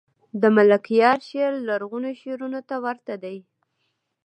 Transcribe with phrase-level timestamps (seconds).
[0.41, 3.41] دملکیار شعر لرغونو شعرونو ته ورته دﺉ.